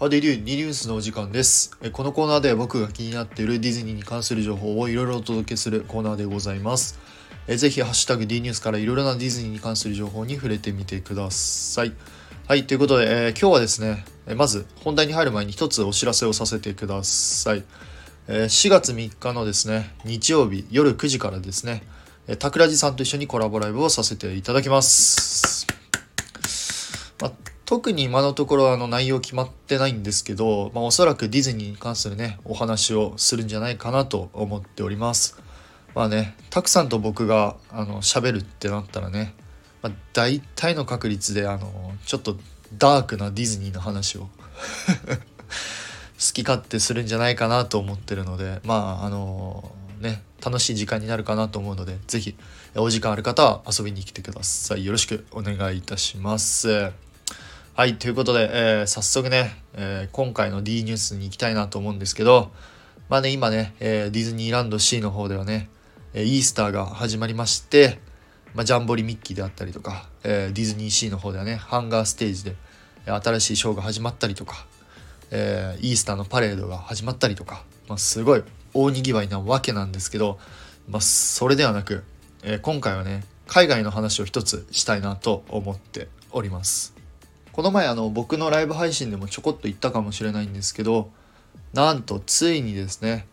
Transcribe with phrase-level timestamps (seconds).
[0.00, 1.76] ハデリューニュースのお時間です。
[1.92, 6.98] このコーナーで僕が気になっているディズニーに関する情報をいろいろお届けするコーナーでございます。
[7.46, 11.92] ぜひ、ハッシュタグ D ニュースからいろいろなディズニーに関する情報に触れてみてください。
[12.48, 14.06] はい、ということで、えー今日はですね、
[14.36, 17.62] まず本題に入る前に一つお知らせをさせてください。
[18.26, 21.82] えー4月3日のですね、日曜日夜9時からですね、
[22.26, 25.59] えー桜地さんと一緒にコラボライブをさせていただきます。
[27.70, 35.40] 特に今のところあの内容決まってないんですけど、まあ、おそらくディズニーに関するねお話をするんじゃないかなと思っております。
[35.94, 39.34] まあねたくさんと僕があの喋るってなったらね、
[39.82, 42.36] まあ、大体の確率であのちょっと
[42.76, 44.28] ダークなディズニーの話を 好
[46.32, 52.34] き勝手するんじゃないかなと思ってるのでまああのね楽しい時間になるかなと思うので是非
[52.74, 54.84] お時間ある方は遊びに来てください。
[54.84, 57.09] よろしくお願いいたします。
[57.80, 62.50] はい、ということで、えー早速ね、えー今回の D ニュースに行きたいなと思うんですけど、
[63.08, 65.70] まあね、今ね、えーディズニーランド C の方ではね、
[66.12, 67.98] えイースターが始まりまして、
[68.54, 72.56] まあ、ジャンボリミッキーであったりとか、えディズニーシーの方ではね、ハンガーステージで、
[73.06, 74.66] 新しいショーが始まったりとか、
[75.30, 78.42] えイースターのパレードが始まったりとか、まあ、すごい
[78.74, 80.38] 大にぎわいなわけなんですけど、
[80.86, 82.04] まあ、それではなく、
[82.42, 86.99] え今回はね、海外の話を一つしたいなと思っております。
[87.52, 91.10] この前あの僕のライブ配信でもちょこっと言ったかもしれないんですけど
[91.72, 93.26] なんとついにですね、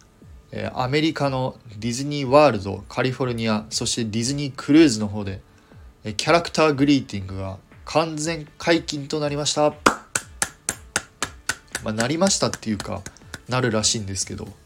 [0.73, 5.41] アメリカのディズニーワールドカリフォルニアそしてディズニークルーズの方で、
[6.17, 9.73] キャラクターグリーティングが完全解禁となりました。
[11.83, 13.01] まあなりましたっていうか
[13.47, 14.47] なるらしいんですけど。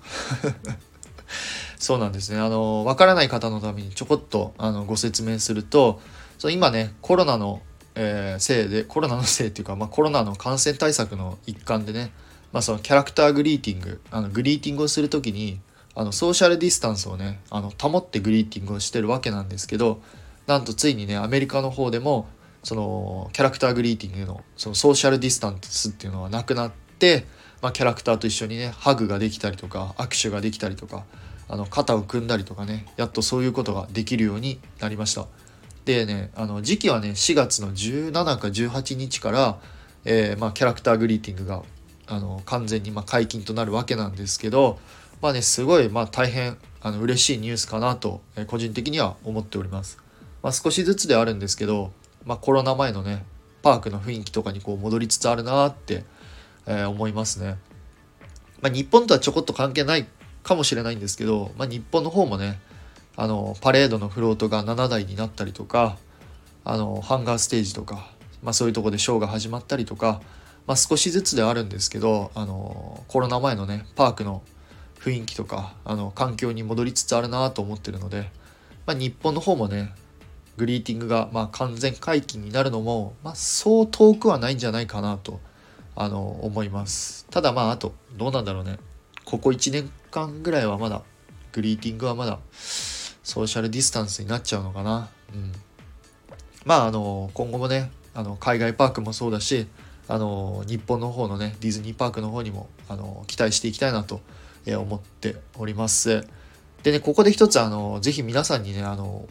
[1.78, 2.40] そうなんですね。
[2.40, 6.00] あのわからない方のためにちょこっとあのご説明すると
[6.38, 7.62] そう今ねコロナの
[7.96, 12.12] えーせいでコロナのせいっていうか、まあ、コロナの感染対策の一環でね、
[12.52, 15.60] まあ、そのキャラクターグリーティングあのグリーティングをする時に
[15.94, 20.02] あのソーシャルディスタンスをねあの保ってグリーティングをしてるわけなんですけど
[20.48, 22.28] なんとついにねアメリカの方でも
[22.64, 27.26] そのキャラクターグリーティングのそのソーシャルディスタンスっていうのはなくなって、
[27.62, 31.04] まあ、キャラクターと一緒にねハグができたりとか握手ができたりとか
[31.50, 35.28] あの肩を組んだりとかねやっとそういうことができるようになりました。
[35.96, 39.60] でねあの時期はね4月の17か18日から、
[40.06, 41.64] えーまあ、キャラクターグリーティングが
[42.08, 44.80] あの完全にま解禁となるわけなんですけど
[45.22, 50.00] まあねすごいま大変あの嬉しいニュースかなと、え個人的には思っております。
[50.42, 51.92] まあ、少しずつであるんですけど、
[52.26, 53.24] まあ、コロナ前のね
[53.62, 56.04] パークの雰囲気とかにこう戻りつつあるなって、
[56.66, 57.58] えー思いますね。
[58.62, 60.08] まあ、日本とはちょこっと関係ない
[60.42, 62.60] かもしれないんですけど、まあ、日本の方もね
[63.16, 65.98] あのパレードのフロートが7台になったりとか
[66.64, 68.10] あのハンガーステージとか、
[68.44, 70.22] まあ、そういうとこでショーが始まったりとか、
[70.68, 74.44] まあ、少しずつではあるんですけどあのコロナ前のねパークの
[75.00, 78.30] 雰囲気とかあの環境に戻りつつあるなと思ってるので、
[78.86, 79.94] まあ、日本の方もね
[80.58, 85.40] グリーティングがま完全解禁になるのも、ま、そう遠くはないんじゃないかなと
[85.96, 87.26] あの思います。
[87.30, 88.78] ただまああとどうなんだろうね。
[89.26, 91.02] ここ1年間ぐらいはまだ
[91.52, 92.40] グリーティングはまだ
[93.32, 95.10] ソーシャルディスタンスになっちゃうのかな。
[95.34, 95.54] うん。
[96.66, 99.68] まあ、あの、今後もね、あの、海外パークもそうだし、
[100.10, 104.20] あの、日本の方のね、ディズニーパークの方にも、あの、期待していきたいなと
[104.68, 106.28] 思っております。
[106.84, 109.30] でね、ここで一つ、あの、ぜひ皆さんにね、あの、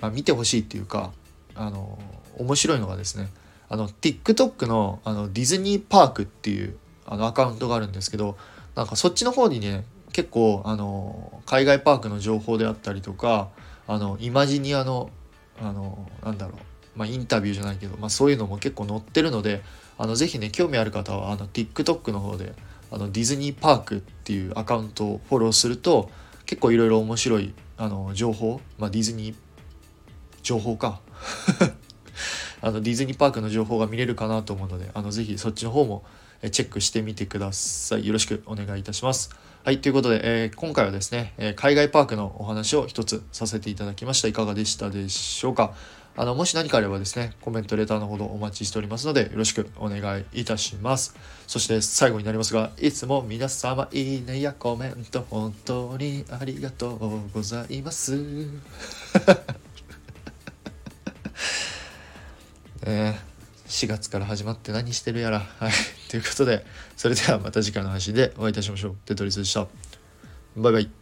[0.00, 1.12] まあ、見てほしいっていうか、
[1.54, 1.98] あの、
[2.38, 3.28] 面白いのがですね、
[3.68, 8.38] あの、TikTok の、あの、ディズニーパークっていう、あの、アカウントがあるんですけど、
[8.74, 13.50] なんかそっちの方にね、結構あの海外パークの情報であったりとか
[13.86, 15.10] あのイマジニアの
[15.60, 19.60] あのなんだろう、まあ、インタビューじゃないけど、まあ、そういうのも結構載ってるので
[19.98, 22.54] あのぜひね興味ある方はあの TikTok の方で
[22.90, 26.08] あのディズニーパークっていうアカウントをフォローすると
[26.46, 29.36] 結構いろいろ面白いあの情報、まあ、ディズニー
[30.42, 31.00] 情報か。
[32.64, 36.04] あのディズニーパークの情報が見れるかなと思うのであのぜひそっちの方も
[36.50, 38.06] チェックしてみてください。
[38.06, 39.30] よろしくお願いいたします。
[39.64, 44.28] はいということで、えー今回はですね、えー海外パークのお話を一つさせていただきました。
[44.28, 45.74] いかがでしたでしょうか？
[46.14, 51.16] あのもし何かあればですねコメントレターのほどお待ちしておりますのでよろしくお願いいたします。
[51.46, 58.14] そして最後になりますがいつも皆様いいねやコメント本当にありがとうございます。
[62.84, 63.32] えー
[63.68, 65.38] 4月から始まって何してるやら。
[65.40, 65.72] はい。
[66.12, 66.62] ということで、
[66.94, 68.96] それではまた次回の配信でお会いいたしましょう。
[69.06, 69.66] テトリスでした。
[70.56, 71.01] バイバイ。